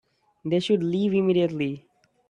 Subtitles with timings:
[0.43, 1.85] They should leave immediately.